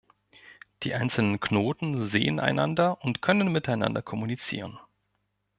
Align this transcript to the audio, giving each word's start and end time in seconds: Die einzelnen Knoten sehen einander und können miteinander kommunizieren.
Die 0.81 0.95
einzelnen 0.95 1.39
Knoten 1.39 2.07
sehen 2.07 2.39
einander 2.39 3.03
und 3.03 3.21
können 3.21 3.51
miteinander 3.51 4.01
kommunizieren. 4.01 4.79